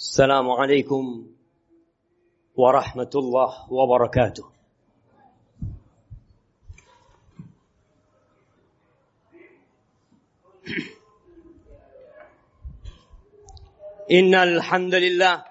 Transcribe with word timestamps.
السلام 0.00 0.50
عليكم 0.50 1.26
ورحمة 2.56 3.10
الله 3.14 3.72
وبركاته. 3.72 4.44
إن 14.10 14.34
الحمد 14.34 14.94
لله 14.94 15.44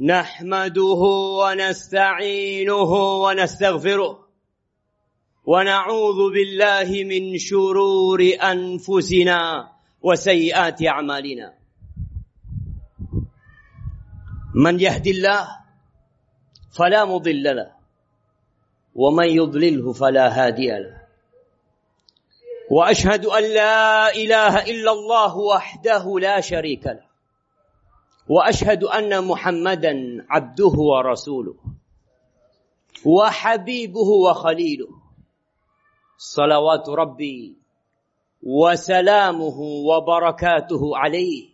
نحمده 0.00 1.02
ونستعينه 1.40 2.92
ونستغفره 3.24 4.28
ونعوذ 5.46 6.20
بالله 6.32 7.04
من 7.04 7.38
شرور 7.38 8.20
أنفسنا 8.42 9.72
وسيئات 10.02 10.82
أعمالنا. 10.86 11.59
من 14.54 14.80
يهد 14.80 15.06
الله 15.06 15.48
فلا 16.70 17.04
مضل 17.04 17.56
له 17.56 17.72
ومن 18.94 19.28
يضلله 19.28 19.92
فلا 19.92 20.28
هادي 20.28 20.70
له. 20.70 21.00
وأشهد 22.70 23.26
أن 23.26 23.42
لا 23.54 24.14
إله 24.14 24.62
إلا 24.62 24.92
الله 24.92 25.36
وحده 25.36 26.18
لا 26.18 26.40
شريك 26.40 26.86
له 26.86 27.06
وأشهد 28.28 28.84
أن 28.84 29.24
محمدا 29.24 30.26
عبده 30.30 30.74
ورسوله 30.78 31.54
وحبيبه 33.06 34.08
وخليله. 34.26 34.90
صلوات 36.18 36.88
ربي 36.88 37.56
وسلامه 38.42 39.58
وبركاته 39.60 40.96
عليه. 40.96 41.49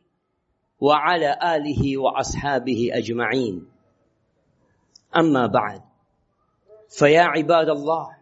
وعلى 0.80 1.38
آله 1.42 1.98
وأصحابه 1.98 2.91
أجمعين. 2.92 3.69
أما 5.16 5.46
بعد 5.46 5.82
فيا 6.91 7.22
عباد 7.22 7.69
الله 7.69 8.16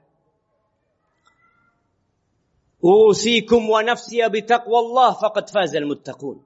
أوصيكم 2.85 3.71
ونفسي 3.71 4.29
بتقوى 4.29 4.79
الله 4.79 5.11
فقد 5.13 5.49
فاز 5.49 5.77
المتقون. 5.77 6.45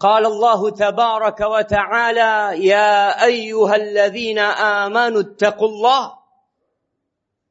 قال 0.00 0.26
الله 0.26 0.70
تبارك 0.70 1.40
وتعالى 1.40 2.66
يا 2.66 3.24
أيها 3.24 3.76
الذين 3.76 4.38
آمنوا 4.38 5.20
اتقوا 5.20 5.68
الله. 5.68 6.20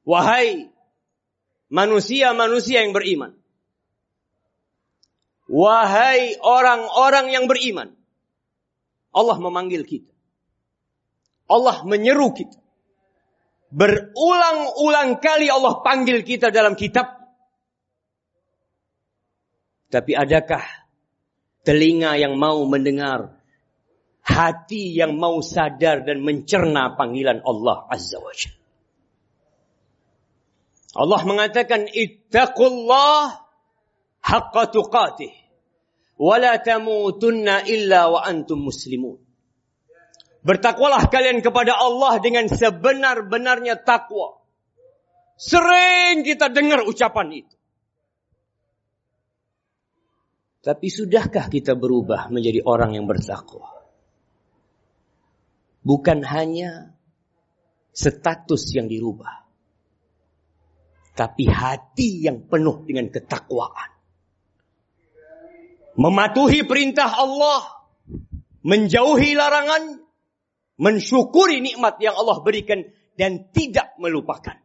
wahai 0.09 0.73
manusia-manusia 1.69 2.81
yang 2.81 2.97
beriman. 2.97 3.38
Wahai 5.50 6.38
orang-orang 6.38 7.33
yang 7.33 7.50
beriman. 7.50 7.97
Allah 9.09 9.38
memanggil 9.42 9.81
kita. 9.81 10.14
Allah 11.50 11.81
menyeru 11.81 12.30
kita. 12.38 12.61
Berulang-ulang 13.73 15.17
kali 15.17 15.50
Allah 15.50 15.81
panggil 15.81 16.22
kita 16.22 16.53
dalam 16.53 16.77
kitab. 16.77 17.17
Tapi 19.89 20.14
adakah 20.14 20.61
telinga 21.66 22.14
yang 22.22 22.38
mau 22.38 22.61
mendengar? 22.70 23.42
Hati 24.22 24.94
yang 24.94 25.17
mau 25.17 25.42
sadar 25.42 26.05
dan 26.05 26.22
mencerna 26.22 26.94
panggilan 26.94 27.42
Allah 27.42 27.89
Azza 27.89 28.22
wa. 28.22 28.30
Allah 30.93 31.21
mengatakan 31.26 31.89
ittaqullah 31.89 33.42
haqqa 34.21 34.64
tuqatih 34.70 35.39
wala 36.19 36.59
tamutunna 36.59 37.63
illa 37.63 38.11
wa 38.11 38.19
antum 38.27 38.67
muslimun. 38.67 39.17
Bertakwalah 40.43 41.07
kalian 41.07 41.39
kepada 41.39 41.75
Allah 41.80 42.19
dengan 42.19 42.47
sebenar-benarnya 42.47 43.80
takwa. 43.83 44.39
Sering 45.39 46.27
kita 46.27 46.52
dengar 46.52 46.83
ucapan 46.83 47.43
itu. 47.43 47.55
Tapi 50.59 50.87
sudahkah 50.91 51.47
kita 51.47 51.79
berubah 51.79 52.27
menjadi 52.27 52.59
orang 52.67 52.99
yang 52.99 53.08
bertakwa? 53.08 53.79
Bukan 55.79 56.19
hanya 56.27 56.91
status 57.95 58.75
yang 58.75 58.91
dirubah. 58.91 59.47
Tapi 61.15 61.47
hati 61.47 62.27
yang 62.27 62.47
penuh 62.47 62.83
dengan 62.83 63.08
ketakwaan 63.11 63.98
mematuhi 65.95 66.67
perintah 66.67 67.10
Allah, 67.10 67.66
menjauhi 68.61 69.33
larangan, 69.33 70.04
mensyukuri 70.77 71.64
nikmat 71.64 71.98
yang 72.04 72.17
Allah 72.17 72.44
berikan 72.44 72.86
dan 73.16 73.50
tidak 73.55 73.95
melupakan. 73.98 74.58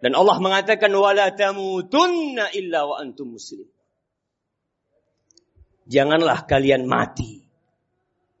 Dan 0.00 0.12
Allah 0.12 0.36
mengatakan 0.38 0.92
wala 0.92 1.32
tamutunna 1.32 2.52
illa 2.52 2.84
wa 2.84 3.00
antum 3.00 3.34
muslim. 3.34 3.66
Janganlah 5.86 6.44
kalian 6.44 6.84
mati 6.84 7.46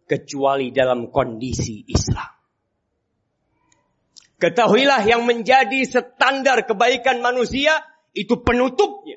kecuali 0.06 0.70
dalam 0.70 1.10
kondisi 1.10 1.86
Islam. 1.90 2.36
Ketahuilah 4.36 5.00
yang 5.08 5.24
menjadi 5.24 5.80
standar 5.88 6.68
kebaikan 6.68 7.24
manusia 7.24 7.80
itu 8.12 8.36
penutupnya, 8.44 9.16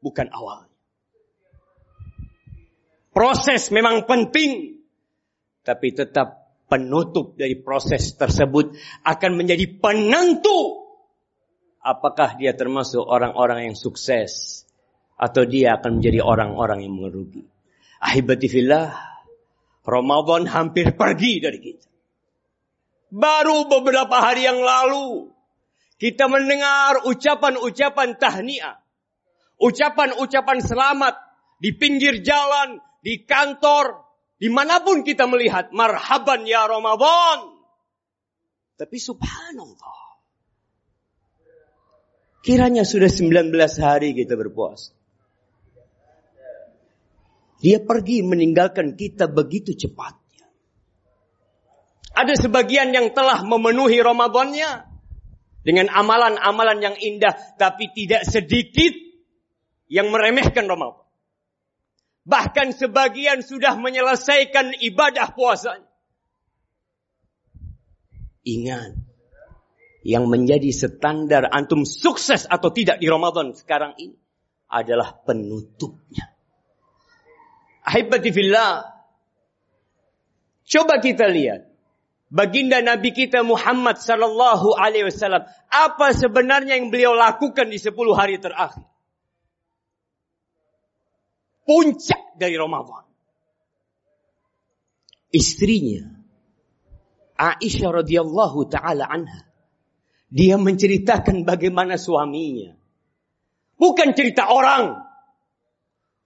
bukan 0.00 0.32
awalnya. 0.32 0.75
Proses 3.16 3.72
memang 3.72 4.04
penting. 4.04 4.76
Tapi 5.64 5.96
tetap 5.96 6.52
penutup 6.68 7.32
dari 7.32 7.56
proses 7.56 8.12
tersebut 8.12 8.76
akan 9.08 9.40
menjadi 9.40 9.64
penentu. 9.80 10.84
Apakah 11.80 12.36
dia 12.36 12.52
termasuk 12.52 13.00
orang-orang 13.00 13.72
yang 13.72 13.76
sukses. 13.78 14.62
Atau 15.16 15.48
dia 15.48 15.80
akan 15.80 15.96
menjadi 15.96 16.20
orang-orang 16.20 16.84
yang 16.84 16.92
merugi. 16.92 17.40
Ahibatifillah. 18.04 18.92
Ramadan 19.80 20.44
hampir 20.52 20.92
pergi 20.92 21.40
dari 21.40 21.58
kita. 21.64 21.88
Baru 23.08 23.64
beberapa 23.64 24.20
hari 24.20 24.44
yang 24.44 24.60
lalu. 24.60 25.32
Kita 25.96 26.28
mendengar 26.28 27.08
ucapan-ucapan 27.08 28.20
tahniah. 28.20 28.76
Ucapan-ucapan 29.56 30.60
selamat 30.60 31.16
di 31.56 31.72
pinggir 31.72 32.20
jalan, 32.20 32.84
di 33.06 33.22
kantor, 33.22 34.02
di 34.34 34.50
mana 34.50 34.82
pun 34.82 35.06
kita 35.06 35.30
melihat, 35.30 35.70
marhaban 35.70 36.42
ya 36.42 36.66
Ramadan. 36.66 37.54
Tapi 38.74 38.98
subhanallah. 38.98 40.18
Kiranya 42.42 42.82
sudah 42.82 43.06
19 43.06 43.54
hari 43.78 44.10
kita 44.10 44.34
berpuasa. 44.34 44.90
Dia 47.62 47.78
pergi 47.78 48.26
meninggalkan 48.26 48.98
kita 48.98 49.30
begitu 49.30 49.78
cepatnya. 49.78 50.50
Ada 52.10 52.34
sebagian 52.42 52.90
yang 52.90 53.14
telah 53.14 53.46
memenuhi 53.46 54.02
Ramadannya 54.02 54.82
dengan 55.62 55.86
amalan-amalan 55.94 56.78
yang 56.82 56.96
indah, 56.98 57.38
tapi 57.54 57.86
tidak 57.94 58.26
sedikit 58.26 58.92
yang 59.86 60.10
meremehkan 60.10 60.66
Ramadan. 60.66 61.05
Bahkan 62.26 62.74
sebagian 62.74 63.46
sudah 63.46 63.78
menyelesaikan 63.78 64.82
ibadah 64.82 65.30
puasanya. 65.30 65.86
Ingat, 68.42 68.98
yang 70.06 70.30
menjadi 70.30 70.70
standar 70.70 71.50
antum 71.50 71.82
sukses 71.82 72.46
atau 72.46 72.70
tidak 72.70 73.02
di 73.02 73.10
Ramadan 73.10 73.54
sekarang 73.54 73.94
ini 73.98 74.14
adalah 74.70 75.18
penutupnya. 75.22 76.30
Ahibati 77.86 78.30
fillah. 78.34 78.86
Coba 80.66 80.98
kita 80.98 81.30
lihat. 81.30 81.70
Baginda 82.26 82.82
Nabi 82.82 83.14
kita 83.14 83.46
Muhammad 83.46 84.02
sallallahu 84.02 84.74
alaihi 84.74 85.06
wasallam. 85.06 85.46
Apa 85.70 86.10
sebenarnya 86.10 86.74
yang 86.74 86.90
beliau 86.90 87.14
lakukan 87.14 87.70
di 87.70 87.78
10 87.78 87.94
hari 88.18 88.42
terakhir? 88.42 88.82
Puncak 91.66 92.38
dari 92.38 92.54
Ramadan. 92.54 93.02
Istrinya 95.34 96.06
Aisyah 97.36 97.90
radhiyallahu 98.00 98.70
taala 98.72 99.04
anha 99.04 99.44
dia 100.26 100.58
menceritakan 100.58 101.46
bagaimana 101.46 101.94
suaminya. 102.00 102.74
Bukan 103.76 104.16
cerita 104.16 104.50
orang. 104.50 105.04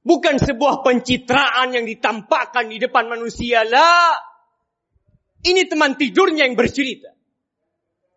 Bukan 0.01 0.41
sebuah 0.41 0.81
pencitraan 0.81 1.77
yang 1.77 1.85
ditampakkan 1.85 2.73
di 2.73 2.81
depan 2.81 3.11
manusia. 3.13 3.67
La. 3.69 4.17
Ini 5.45 5.69
teman 5.69 6.01
tidurnya 6.01 6.49
yang 6.49 6.57
bercerita. 6.57 7.13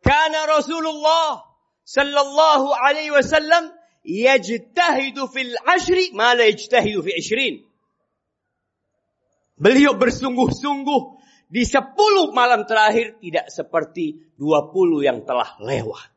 Karena 0.03 0.47
Rasulullah 0.47 1.43
sallallahu 1.83 2.71
alaihi 2.71 3.11
wasallam 3.11 3.71
yajtahidu 4.03 5.25
fil 5.31 5.55
ashri 5.63 6.11
ma 6.11 6.35
la 6.35 6.47
yajtahidu 6.47 6.99
fi 7.03 7.11
ishrin. 7.17 7.55
Beliau 9.57 9.95
bersungguh-sungguh 9.95 11.01
di 11.47 11.63
10 11.63 11.95
malam 12.35 12.67
terakhir 12.67 13.21
tidak 13.21 13.47
seperti 13.47 14.35
20 14.35 15.07
yang 15.07 15.23
telah 15.23 15.55
lewat. 15.61 16.09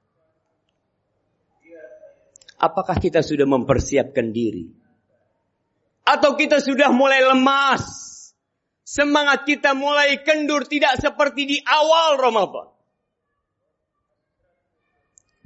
Apakah 2.57 2.97
kita 2.97 3.21
sudah 3.21 3.45
mempersiapkan 3.45 4.33
diri? 4.33 4.65
Atau 6.09 6.41
kita 6.41 6.57
sudah 6.65 6.89
mulai 6.89 7.21
lemas? 7.21 7.85
Semangat 8.87 9.45
kita 9.45 9.77
mulai 9.77 10.23
kendur 10.25 10.65
tidak 10.65 10.97
seperti 11.03 11.43
di 11.45 11.59
awal 11.61 12.17
Ramadan. 12.17 12.76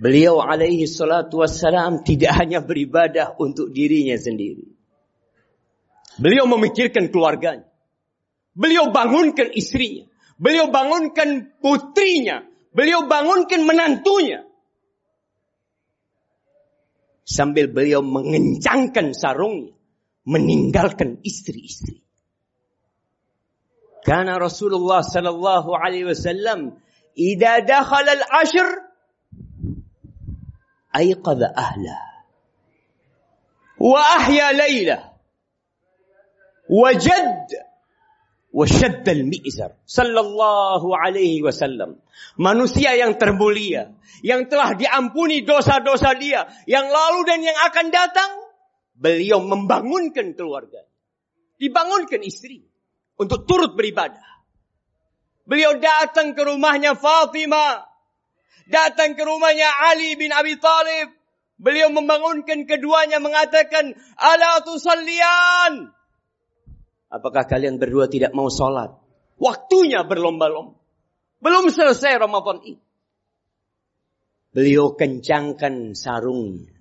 Beliau 0.01 0.41
alaihi 0.41 0.89
salatu 0.89 1.45
wassalam 1.45 2.01
tidak 2.01 2.33
hanya 2.41 2.65
beribadah 2.65 3.37
untuk 3.37 3.69
dirinya 3.69 4.17
sendiri. 4.17 4.65
Beliau 6.17 6.49
memikirkan 6.49 7.13
keluarganya. 7.13 7.69
Beliau 8.57 8.89
bangunkan 8.89 9.53
istrinya. 9.53 10.09
Beliau 10.41 10.73
bangunkan 10.73 11.53
putrinya. 11.61 12.49
Beliau 12.73 13.05
bangunkan 13.05 13.61
menantunya. 13.61 14.49
Sambil 17.29 17.69
beliau 17.69 18.01
mengencangkan 18.01 19.13
sarungnya. 19.13 19.77
Meninggalkan 20.25 21.21
istri-istri. 21.21 22.01
Karena 24.01 24.41
Rasulullah 24.41 25.05
sallallahu 25.05 25.77
alaihi 25.77 26.09
wasallam 26.09 26.81
idza 27.13 27.69
dakhala 27.69 28.17
al-ashr 28.17 28.90
أيقظ 30.96 31.42
أهله 31.44 32.00
وأحيا 33.80 34.52
ليله 34.52 35.12
وجد 36.70 37.48
وشد 38.56 39.04
المئزر 39.10 39.72
صلى 39.84 40.20
الله 40.20 40.82
عليه 40.98 41.44
wasallam 41.44 42.00
manusia 42.40 42.96
yang 42.96 43.20
termulia 43.20 43.92
yang 44.24 44.48
telah 44.48 44.80
diampuni 44.80 45.44
dosa-dosa 45.44 46.16
dia 46.16 46.48
yang 46.64 46.88
lalu 46.88 47.28
dan 47.28 47.44
yang 47.44 47.60
akan 47.68 47.92
datang 47.92 48.32
beliau 48.96 49.44
membangunkan 49.44 50.32
keluarga 50.40 50.88
dibangunkan 51.60 52.24
istri 52.24 52.64
untuk 53.20 53.44
turut 53.44 53.76
beribadah 53.76 54.24
beliau 55.44 55.76
datang 55.76 56.32
ke 56.32 56.42
rumahnya 56.48 56.96
Fatimah 56.96 57.89
datang 58.71 59.19
ke 59.19 59.23
rumahnya 59.27 59.67
Ali 59.91 60.15
bin 60.15 60.31
Abi 60.31 60.57
Thalib. 60.57 61.13
Beliau 61.61 61.93
membangunkan 61.93 62.65
keduanya 62.65 63.21
mengatakan, 63.21 63.93
Ala 64.17 64.65
tusallian. 64.65 65.93
Apakah 67.13 67.45
kalian 67.45 67.77
berdua 67.77 68.09
tidak 68.09 68.33
mau 68.33 68.49
sholat? 68.49 68.97
Waktunya 69.37 70.07
berlomba-lomba. 70.07 70.79
Belum 71.41 71.69
selesai 71.69 72.17
Ramadan 72.17 72.65
ini. 72.65 72.81
Beliau 74.51 74.97
kencangkan 74.97 75.93
sarungnya. 75.93 76.73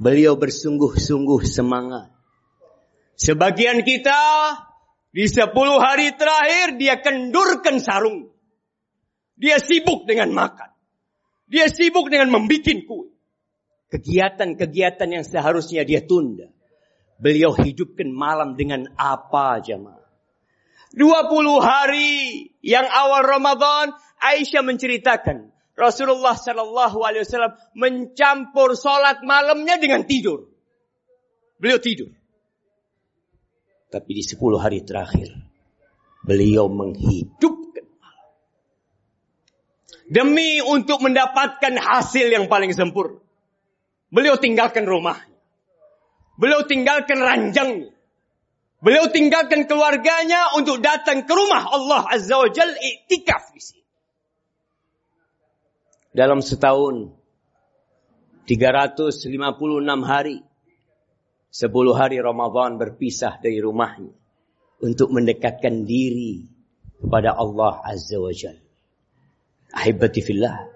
Beliau 0.00 0.40
bersungguh-sungguh 0.40 1.44
semangat. 1.44 2.08
Sebagian 3.20 3.84
kita 3.84 4.16
di 5.12 5.28
sepuluh 5.28 5.76
hari 5.76 6.16
terakhir 6.16 6.80
dia 6.80 7.04
kendurkan 7.04 7.76
sarung. 7.84 8.29
Dia 9.40 9.56
sibuk 9.56 10.04
dengan 10.04 10.36
makan. 10.36 10.68
Dia 11.48 11.72
sibuk 11.72 12.12
dengan 12.12 12.28
membuat 12.28 12.84
kue. 12.84 13.08
Kegiatan-kegiatan 13.90 15.08
yang 15.08 15.24
seharusnya 15.24 15.82
dia 15.82 16.04
tunda. 16.04 16.52
Beliau 17.16 17.56
hidupkan 17.56 18.12
malam 18.12 18.54
dengan 18.54 18.86
apa 18.94 19.58
jemaah? 19.64 20.04
20 20.94 21.00
hari 21.62 22.10
yang 22.60 22.86
awal 22.86 23.22
Ramadan, 23.24 23.96
Aisyah 24.20 24.62
menceritakan 24.62 25.50
Rasulullah 25.78 26.36
Shallallahu 26.36 26.98
Alaihi 27.00 27.24
Wasallam 27.24 27.54
mencampur 27.78 28.76
sholat 28.76 29.22
malamnya 29.24 29.80
dengan 29.80 30.04
tidur. 30.04 30.50
Beliau 31.56 31.78
tidur. 31.80 32.10
Tapi 33.90 34.10
di 34.12 34.22
10 34.22 34.38
hari 34.58 34.86
terakhir, 34.86 35.34
beliau 36.22 36.70
menghidup 36.70 37.69
Demi 40.08 40.62
untuk 40.64 41.04
mendapatkan 41.04 41.74
hasil 41.76 42.30
yang 42.32 42.48
paling 42.48 42.72
sempurna. 42.72 43.20
Beliau 44.10 44.40
tinggalkan 44.40 44.88
rumah. 44.88 45.20
Beliau 46.40 46.66
tinggalkan 46.66 47.20
ranjang. 47.20 47.92
Beliau 48.80 49.12
tinggalkan 49.12 49.68
keluarganya 49.68 50.56
untuk 50.56 50.80
datang 50.80 51.28
ke 51.28 51.32
rumah 51.36 51.68
Allah 51.68 52.08
Azza 52.08 52.40
wa 52.40 52.48
Jal 52.48 52.72
iktikaf 52.72 53.52
di 53.52 53.60
sini. 53.60 53.84
Dalam 56.16 56.40
setahun 56.40 57.12
356 58.48 59.30
hari 60.02 60.42
10 61.50 61.70
hari 61.94 62.18
Ramadan 62.18 62.80
berpisah 62.80 63.38
dari 63.38 63.60
rumahnya 63.60 64.10
untuk 64.80 65.12
mendekatkan 65.12 65.84
diri 65.84 66.48
kepada 66.98 67.36
Allah 67.36 67.84
Azza 67.84 68.16
wa 68.16 68.32
Jalla. 68.32 68.69
Ahibati 69.70 70.20
fillah. 70.22 70.66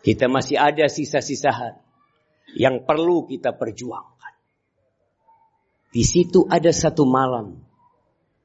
Kita 0.00 0.30
masih 0.30 0.56
ada 0.56 0.88
sisa-sisa 0.88 1.52
yang 2.56 2.86
perlu 2.88 3.28
kita 3.28 3.52
perjuangkan. 3.52 4.34
Di 5.92 6.04
situ 6.04 6.44
ada 6.48 6.72
satu 6.72 7.04
malam 7.08 7.60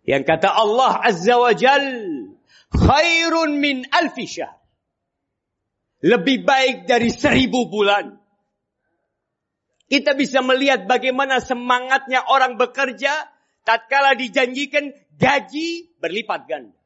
yang 0.04 0.28
kata 0.28 0.52
Allah 0.52 1.00
Azza 1.00 1.40
wa 1.40 1.56
Jal 1.56 1.84
khairun 2.72 3.60
min 3.60 3.88
alfi. 3.88 4.28
Lebih 6.04 6.38
baik 6.44 6.78
dari 6.84 7.08
seribu 7.08 7.72
bulan. 7.72 8.20
Kita 9.88 10.18
bisa 10.20 10.44
melihat 10.44 10.84
bagaimana 10.84 11.40
semangatnya 11.40 12.28
orang 12.28 12.60
bekerja 12.60 13.32
tatkala 13.64 14.18
dijanjikan 14.20 14.92
gaji 15.16 15.96
berlipat 16.04 16.42
ganda. 16.50 16.83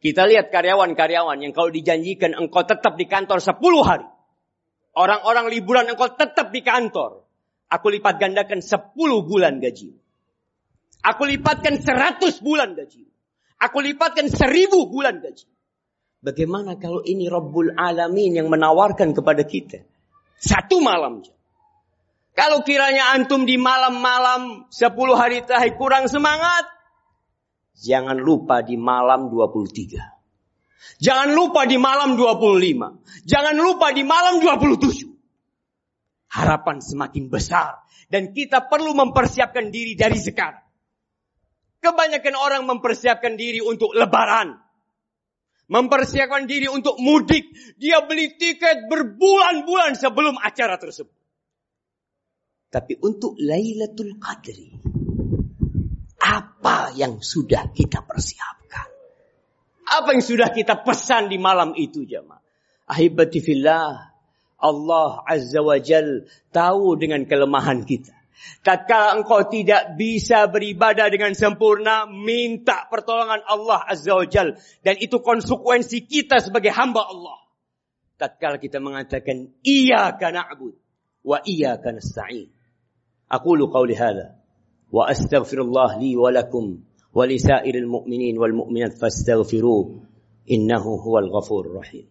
Kita 0.00 0.24
lihat 0.24 0.48
karyawan-karyawan 0.48 1.44
yang 1.44 1.52
kalau 1.52 1.68
dijanjikan 1.68 2.32
engkau 2.32 2.64
tetap 2.64 2.96
di 2.96 3.04
kantor 3.04 3.44
10 3.44 3.60
hari. 3.84 4.08
Orang-orang 4.96 5.52
liburan 5.52 5.92
engkau 5.92 6.08
tetap 6.16 6.48
di 6.48 6.64
kantor. 6.64 7.28
Aku 7.68 7.92
lipat 7.92 8.16
gandakan 8.16 8.64
10 8.64 8.96
bulan 9.28 9.60
gaji. 9.60 9.92
Aku 11.00 11.24
lipatkan 11.24 11.80
100 11.80 12.44
bulan 12.44 12.76
gaji. 12.76 13.04
Aku 13.60 13.80
lipatkan 13.80 14.28
1000 14.28 14.88
bulan 14.88 15.20
gaji. 15.20 15.48
Bagaimana 16.20 16.76
kalau 16.76 17.00
ini 17.00 17.32
Rabbul 17.32 17.72
Alamin 17.76 18.36
yang 18.40 18.48
menawarkan 18.52 19.16
kepada 19.16 19.44
kita? 19.44 19.80
Satu 20.36 20.80
malam. 20.84 21.24
Kalau 22.36 22.60
kiranya 22.64 23.16
antum 23.16 23.48
di 23.48 23.56
malam-malam 23.56 24.68
10 24.68 24.96
hari 25.16 25.44
terakhir 25.44 25.76
kurang 25.80 26.08
semangat, 26.08 26.68
Jangan 27.80 28.20
lupa 28.20 28.60
di 28.60 28.76
malam 28.76 29.32
23. 29.32 31.00
Jangan 31.00 31.32
lupa 31.32 31.64
di 31.64 31.80
malam 31.80 32.12
25. 32.12 33.24
Jangan 33.24 33.56
lupa 33.56 33.88
di 33.96 34.04
malam 34.04 34.36
27. 34.36 35.08
Harapan 36.36 36.76
semakin 36.84 37.32
besar. 37.32 37.80
Dan 38.10 38.36
kita 38.36 38.68
perlu 38.68 38.92
mempersiapkan 38.92 39.72
diri 39.72 39.96
dari 39.96 40.20
sekarang. 40.20 40.60
Kebanyakan 41.80 42.34
orang 42.36 42.62
mempersiapkan 42.68 43.40
diri 43.40 43.64
untuk 43.64 43.96
lebaran. 43.96 44.60
Mempersiapkan 45.72 46.44
diri 46.44 46.68
untuk 46.68 47.00
mudik. 47.00 47.48
Dia 47.80 48.04
beli 48.04 48.36
tiket 48.36 48.92
berbulan-bulan 48.92 49.96
sebelum 49.96 50.36
acara 50.36 50.76
tersebut. 50.76 51.16
Tapi 52.70 53.00
untuk 53.00 53.40
Lailatul 53.40 54.20
Qadri 54.20 54.99
apa 56.30 56.94
yang 56.94 57.18
sudah 57.18 57.74
kita 57.74 58.06
persiapkan? 58.06 58.86
Apa 59.90 60.14
yang 60.14 60.22
sudah 60.22 60.54
kita 60.54 60.86
pesan 60.86 61.26
di 61.26 61.42
malam 61.42 61.74
itu 61.74 62.06
jemaah? 62.06 62.38
Ahibati 62.86 63.42
fillah, 63.42 64.14
Allah 64.62 65.12
Azza 65.26 65.58
wa 65.58 65.74
Jal 65.82 66.30
tahu 66.54 66.94
dengan 66.94 67.26
kelemahan 67.26 67.82
kita. 67.82 68.14
Tatkala 68.64 69.20
engkau 69.20 69.44
tidak 69.52 69.98
bisa 70.00 70.48
beribadah 70.48 71.12
dengan 71.12 71.34
sempurna, 71.36 72.08
minta 72.08 72.86
pertolongan 72.86 73.42
Allah 73.44 73.82
Azza 73.90 74.14
wa 74.14 74.26
Jal. 74.26 74.54
Dan 74.86 74.96
itu 75.02 75.18
konsekuensi 75.18 76.06
kita 76.06 76.38
sebagai 76.38 76.70
hamba 76.70 77.10
Allah. 77.10 77.38
Tatkala 78.16 78.62
kita 78.62 78.78
mengatakan, 78.78 79.50
Iya 79.66 80.14
na'bud 80.14 80.78
wa 81.26 81.38
iya 81.42 81.76
nasta'in. 81.76 82.48
Aku 83.30 83.54
lu 83.58 83.68
qawli. 83.70 83.94
وأستغفر 84.92 85.60
الله 85.60 85.98
لي 86.00 86.16
ولكم 86.16 86.78
ولسائر 87.14 87.74
المؤمنين 87.74 88.38
والمؤمنات 88.38 88.92
فاستغفروه 88.98 90.00
إنه 90.50 90.82
هو 90.82 91.18
الغفور 91.18 91.66
الرحيم. 91.66 92.06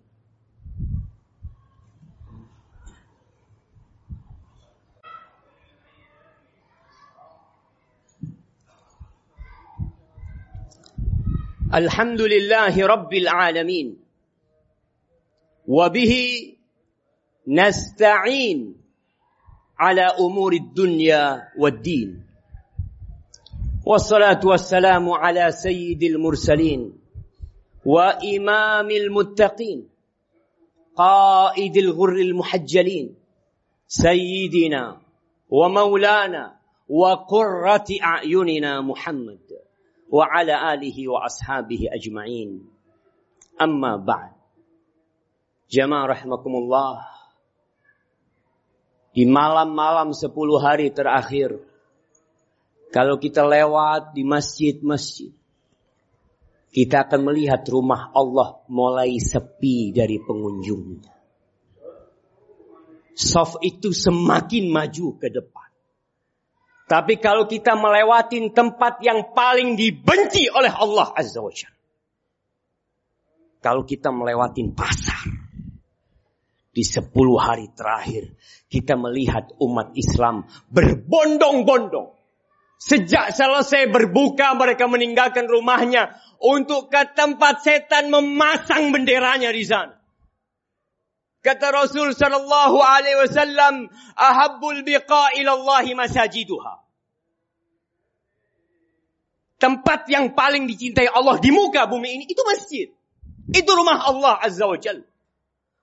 الحمد 11.74 12.22
لله 12.22 12.88
رب 12.88 13.14
العالمين 13.14 13.98
وبه 15.68 16.14
نستعين 17.48 18.76
على 19.80 20.02
أمور 20.02 20.54
الدنيا 20.54 21.48
والدين. 21.58 22.29
والصلاة 23.90 24.40
والسلام 24.46 25.10
على 25.10 25.52
سيد 25.52 26.04
المرسلين 26.04 26.94
وإمام 27.86 28.90
المتقين 28.92 29.90
قائد 30.96 31.78
الغر 31.78 32.14
المحجلين 32.14 33.16
سيدنا 33.88 35.02
ومولانا 35.50 36.44
وقرة 36.90 37.90
أعيننا 38.04 38.82
محمد 38.82 39.46
وعلى 40.10 40.74
آله 40.74 40.98
وأصحابه 41.08 41.82
أجمعين. 41.98 42.70
أما 43.62 43.98
بعد 43.98 44.32
جماعة 45.72 46.06
رحمكم 46.06 46.54
الله 46.56 46.96
di 49.10 49.26
malam-malam 49.26 50.14
sepuluh 50.14 50.62
hari 50.62 50.94
terakhir 50.94 51.58
kalau 52.90 53.22
kita 53.22 53.46
lewat 53.46 54.18
di 54.18 54.26
masjid-masjid 54.26 55.30
kita 56.70 57.10
akan 57.10 57.34
melihat 57.34 57.66
rumah 57.66 58.14
Allah 58.14 58.62
mulai 58.70 59.18
sepi 59.18 59.90
dari 59.90 60.22
pengunjungnya. 60.22 61.18
Soft 63.18 63.66
itu 63.66 63.90
semakin 63.90 64.70
maju 64.70 65.08
ke 65.18 65.28
depan. 65.34 65.70
Tapi 66.90 67.18
kalau 67.22 67.50
kita 67.50 67.74
melewati 67.74 68.54
tempat 68.54 69.02
yang 69.02 69.34
paling 69.34 69.78
dibenci 69.78 70.50
oleh 70.50 70.74
Allah 70.74 71.14
Azza 71.14 71.42
wa 71.42 71.54
Jalla. 71.54 71.78
Kalau 73.60 73.84
kita 73.84 74.14
melewati 74.14 74.62
pasar. 74.72 75.26
Di 76.70 76.86
sepuluh 76.86 77.42
hari 77.42 77.74
terakhir. 77.74 78.38
Kita 78.70 78.94
melihat 78.94 79.58
umat 79.58 79.92
Islam 79.98 80.46
berbondong-bondong. 80.70 82.19
Sejak 82.80 83.36
selesai 83.36 83.92
berbuka 83.92 84.56
mereka 84.56 84.88
meninggalkan 84.88 85.52
rumahnya. 85.52 86.16
Untuk 86.40 86.88
ke 86.88 87.04
tempat 87.12 87.60
setan 87.60 88.08
memasang 88.08 88.96
benderanya 88.96 89.52
di 89.52 89.68
sana. 89.68 90.00
Kata 91.44 91.72
Rasul 91.76 92.16
sallallahu 92.16 92.80
alaihi 92.80 93.20
wasallam, 93.20 93.92
"Ahabbul 94.16 94.88
biqa 94.88 95.36
masajiduha." 95.92 96.80
Tempat 99.60 100.08
yang 100.08 100.32
paling 100.32 100.72
dicintai 100.72 101.12
Allah 101.12 101.36
di 101.44 101.52
muka 101.52 101.84
bumi 101.84 102.16
ini 102.16 102.26
itu 102.32 102.40
masjid. 102.48 102.88
Itu 103.52 103.72
rumah 103.76 104.08
Allah 104.08 104.40
Azza 104.40 104.64
wa 104.64 104.80
Jalla. 104.80 105.04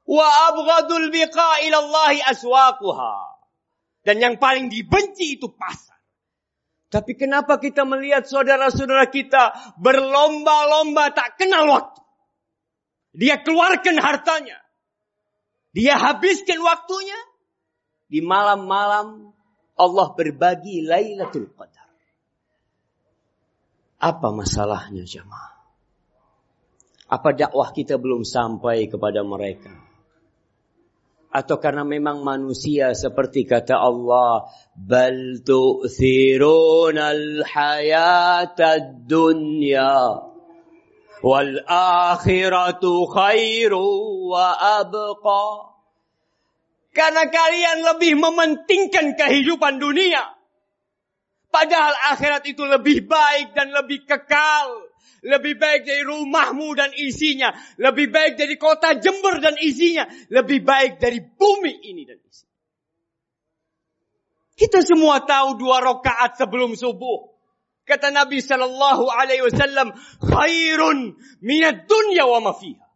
Wa 0.09 0.27
abghadul 0.49 1.13
biqa 1.13 1.61
aswaquha. 2.25 3.37
Dan 4.01 4.17
yang 4.23 4.41
paling 4.41 4.73
dibenci 4.73 5.37
itu 5.37 5.53
pasar. 5.53 5.96
Tapi 6.97 7.13
kenapa 7.13 7.61
kita 7.61 7.85
melihat 7.85 8.25
saudara-saudara 8.25 9.13
kita 9.13 9.53
berlomba-lomba 9.77 11.13
tak 11.13 11.37
kenal 11.37 11.69
waktu? 11.69 12.01
Dia 13.13 13.45
keluarkan 13.45 14.01
hartanya. 14.01 14.57
Dia 15.77 16.01
habiskan 16.01 16.57
waktunya 16.65 17.21
di 18.09 18.25
malam-malam 18.25 19.29
Allah 19.77 20.09
berbagi 20.17 20.89
Lailatul 20.89 21.53
Qadar. 21.53 21.85
Apa 24.01 24.33
masalahnya 24.33 25.05
jemaah? 25.05 25.53
Apa 27.13 27.37
dakwah 27.37 27.77
kita 27.77 28.01
belum 28.01 28.25
sampai 28.25 28.89
kepada 28.89 29.21
mereka? 29.21 29.86
Atau 31.33 31.61
karena 31.61 31.85
memang 31.85 32.25
manusia 32.25 32.97
seperti 32.97 33.45
kata 33.45 33.77
Allah, 33.77 34.49
bal 34.73 35.45
tu'thirunal 35.45 37.45
hayatad 37.45 39.05
dunya 39.05 40.25
wal 41.21 41.53
akhiratu 41.69 43.05
khairu 43.11 43.85
wa 44.33 44.57
abqa. 44.81 45.77
Karena 46.97 47.29
kalian 47.29 47.85
lebih 47.85 48.17
mementingkan 48.17 49.21
kehidupan 49.21 49.77
dunia. 49.77 50.33
Padahal 51.53 51.93
akhirat 52.17 52.49
itu 52.49 52.65
lebih 52.65 53.05
baik 53.05 53.53
dan 53.53 53.69
lebih 53.73 54.09
kekal. 54.09 54.86
Lebih 55.27 55.59
baik 55.59 55.83
dari 55.85 56.03
rumahmu 56.07 56.69
dan 56.77 56.91
isinya. 56.95 57.51
Lebih 57.77 58.09
baik 58.13 58.39
dari 58.39 58.55
kota 58.57 58.95
Jember 58.97 59.43
dan 59.43 59.59
isinya. 59.59 60.07
Lebih 60.31 60.63
baik 60.63 61.03
dari 61.03 61.19
bumi 61.21 61.75
ini 61.91 62.03
dan 62.07 62.19
isinya. 62.23 62.57
Kita 64.57 64.81
semua 64.81 65.21
tahu 65.21 65.61
dua 65.61 65.85
rakaat 65.85 66.41
sebelum 66.41 66.73
subuh. 66.73 67.37
Kata 67.87 68.11
Nabi 68.11 68.43
Shallallahu 68.43 69.05
Alaihi 69.07 69.47
Wasallam, 69.47 69.95
khairun 70.19 71.15
minat 71.45 71.87
dunya 71.87 72.27
wa 72.27 72.51
mafiha. 72.51 72.87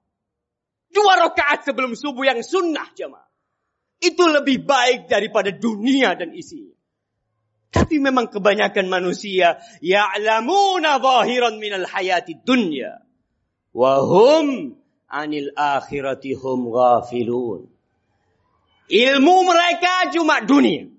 Dua 0.91 1.15
rakaat 1.21 1.63
sebelum 1.69 1.95
subuh 1.95 2.27
yang 2.27 2.43
sunnah 2.43 2.91
jemaah. 2.97 3.29
Itu 4.01 4.27
lebih 4.27 4.65
baik 4.65 5.07
daripada 5.07 5.53
dunia 5.53 6.17
dan 6.17 6.33
isinya. 6.33 6.80
Tapi 7.71 8.03
memang 8.03 8.27
kebanyakan 8.27 8.91
manusia 8.91 9.63
ya'lamuna 9.79 10.99
zahiran 10.99 11.63
minal 11.63 11.87
hayati 11.87 12.35
dunya. 12.43 12.99
Wahum 13.71 14.75
anil 15.07 15.55
akhirati 15.55 16.35
hum 16.35 16.67
ghafilun. 16.67 17.71
Ilmu 18.91 19.37
mereka 19.47 20.11
cuma 20.11 20.43
dunia. 20.43 20.91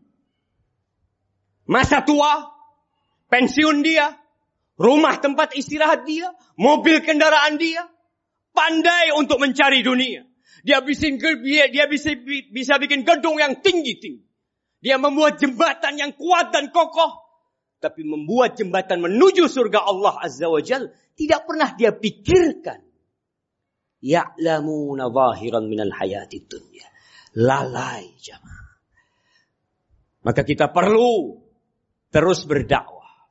Masa 1.67 2.03
tua, 2.07 2.55
pensiun 3.27 3.83
dia, 3.83 4.15
rumah 4.79 5.19
tempat 5.19 5.51
istirahat 5.55 6.07
dia, 6.07 6.31
mobil 6.55 7.03
kendaraan 7.03 7.59
dia, 7.59 7.83
pandai 8.55 9.11
untuk 9.15 9.43
mencari 9.43 9.83
dunia. 9.83 10.23
Dia 10.63 10.79
bisa 10.79 11.11
dia 11.67 11.85
bisa 11.91 12.15
bisa 12.51 12.73
bikin 12.79 13.03
gedung 13.03 13.35
yang 13.39 13.59
tinggi-tinggi. 13.59 14.30
Dia 14.81 14.97
membuat 14.97 15.37
jembatan 15.37 15.93
yang 15.95 16.11
kuat 16.17 16.49
dan 16.49 16.73
kokoh. 16.73 17.21
Tapi 17.81 18.01
membuat 18.05 18.57
jembatan 18.57 19.01
menuju 19.01 19.45
surga 19.45 19.85
Allah 19.85 20.17
Azza 20.21 20.49
wa 20.49 20.61
Jal. 20.61 20.89
Tidak 21.13 21.41
pernah 21.45 21.73
dia 21.77 21.93
pikirkan. 21.93 22.81
Ya'lamuna 24.01 25.13
zahiran 25.13 25.69
minal 25.69 25.93
hayati 25.93 26.41
dunya. 26.49 26.85
Lalai 27.37 28.09
jamaah. 28.17 28.73
Maka 30.25 30.41
kita 30.41 30.73
perlu 30.73 31.41
terus 32.09 32.45
berdakwah. 32.49 33.29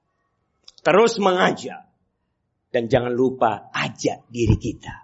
Terus 0.83 1.19
mengajak. 1.19 1.91
Dan 2.71 2.87
jangan 2.87 3.11
lupa 3.11 3.75
ajak 3.75 4.31
diri 4.31 4.55
kita. 4.55 4.95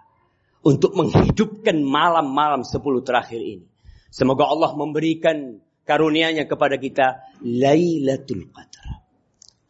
Untuk 0.63 0.95
menghidupkan 0.95 1.83
malam-malam 1.83 2.63
sepuluh 2.63 3.03
terakhir 3.03 3.39
ini. 3.39 3.67
Semoga 4.07 4.47
Allah 4.47 4.71
memberikan 4.75 5.66
karunia-Nya 5.87 6.45
kepada 6.45 6.75
kita 6.75 7.23
Lailatul 7.41 8.51
Qadar. 8.51 9.07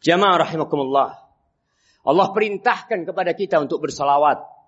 Jamaah 0.02 0.42
rahimakumullah. 0.42 1.10
Allah 2.02 2.26
perintahkan 2.34 3.06
kepada 3.06 3.32
kita 3.38 3.62
untuk 3.62 3.86
bersalawat 3.86 4.58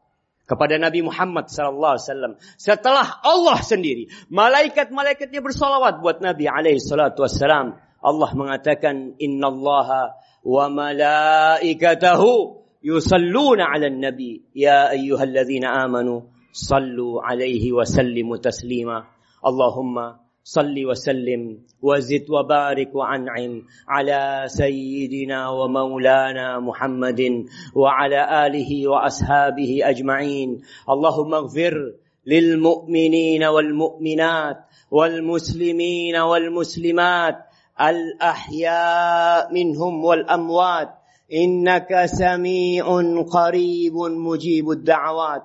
kepada 0.50 0.82
Nabi 0.82 1.06
Muhammad 1.06 1.46
sallallahu 1.46 1.94
alaihi 1.94 2.06
wasallam. 2.10 2.32
Setelah 2.58 3.22
Allah 3.22 3.62
sendiri, 3.62 4.10
malaikat-malaikatnya 4.34 5.38
bersalawat 5.38 6.02
buat 6.02 6.18
Nabi 6.18 6.50
alaihi 6.50 6.82
salatu 6.82 7.22
wasallam. 7.22 7.78
Allah 8.02 8.30
mengatakan 8.34 9.14
innallaha 9.22 10.18
wa 10.42 10.66
malaikatahu 10.66 12.66
yusalluna 12.82 13.70
'alan 13.70 14.00
nabi 14.00 14.42
ya 14.56 14.90
ayyuhalladzina 14.90 15.84
amanu 15.84 16.32
sallu 16.50 17.22
alaihi 17.22 17.70
wa 17.70 17.86
sallimu 17.86 18.42
taslima. 18.42 19.06
Allahumma 19.40 20.18
صل 20.50 20.74
وسلم 20.86 21.62
وزد 21.82 22.26
وبارك 22.30 22.90
وأنعم 22.94 23.62
على 23.88 24.44
سيدنا 24.46 25.48
ومولانا 25.48 26.58
محمد 26.58 27.46
وعلى 27.74 28.46
آله 28.46 28.88
وأصحابه 28.88 29.80
أجمعين. 29.82 30.60
اللهم 30.90 31.34
اغفر 31.34 31.74
للمؤمنين 32.26 33.44
والمؤمنات 33.44 34.58
والمسلمين 34.90 36.16
والمسلمات 36.16 37.36
الأحياء 37.80 39.54
منهم 39.54 40.04
والأموات. 40.04 40.90
إنك 41.30 42.04
سميع 42.04 42.84
قريب 43.22 43.94
مجيب 43.94 44.70
الدعوات. 44.70 45.42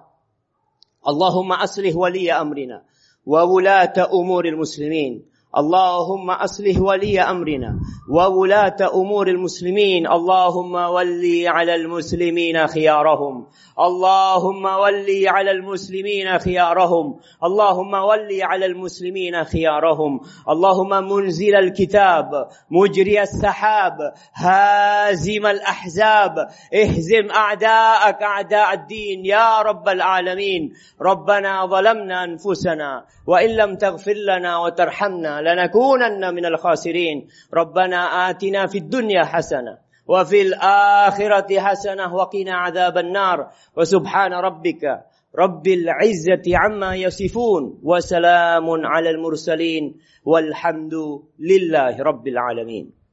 اللهم 1.07 1.51
أصلح 1.53 1.95
ولي 1.95 2.33
أمرنا. 2.33 2.94
وولاة 3.25 3.94
أمور 4.13 4.46
المسلمين. 4.46 5.34
اللهم 5.57 6.31
أصلح 6.31 6.81
ولي 6.81 7.21
أمرنا 7.21 7.79
وولاة 8.09 8.75
أمور 8.93 9.27
المسلمين. 9.27 10.07
اللهم 10.07 10.75
ولي 10.75 11.47
على 11.47 11.75
المسلمين 11.75 12.67
خيارهم. 12.67 13.47
اللهم 13.79 14.65
ولي 14.65 15.29
على 15.29 15.51
المسلمين 15.51 16.38
خيارهم. 16.39 17.19
اللهم 17.43 17.93
ولي 17.93 18.43
على 18.43 18.65
المسلمين 18.65 19.43
خيارهم. 19.43 20.19
اللهم 20.50 20.91
منزل 21.12 21.55
الكتاب 21.55 22.29
مجري 22.71 23.21
السحاب 23.21 23.97
هازم 24.35 25.45
الأحزاب. 25.45 26.35
اهزم 26.74 27.31
أعداءك 27.31 28.24
أعداء 28.24 28.74
الدين 28.74 29.25
يا 29.25 29.62
رب 29.62 29.89
العالمين. 29.89 30.74
ربنا 31.01 31.65
ظلمنا 31.65 32.24
أنفسنا 32.24 33.05
وإن 33.27 33.50
لم 33.50 33.75
تغفر 33.75 34.13
لنا 34.13 34.57
وترحمنا 34.57 35.41
لنكونن 35.45 36.33
من 36.35 36.45
الخاسرين. 36.45 37.27
ربنا 37.53 38.29
آتنا 38.29 38.67
في 38.67 38.77
الدنيا 38.77 39.23
حسنة 39.23 39.77
وفي 40.07 40.41
الآخرة 40.41 41.59
حسنة 41.59 42.13
وقنا 42.15 42.53
عذاب 42.55 42.97
النار. 42.97 43.47
وسبحان 43.77 44.33
ربك 44.33 44.83
رب 45.39 45.67
العزة 45.67 46.45
عما 46.47 46.95
يصفون 46.95 47.79
وسلام 47.83 48.65
على 48.85 49.09
المرسلين 49.09 49.83
والحمد 50.25 50.93
لله 51.39 52.03
رب 52.03 52.27
العالمين. 52.27 53.04